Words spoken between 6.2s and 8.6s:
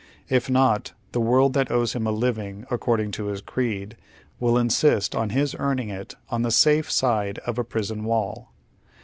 on the safe side of a prison wall.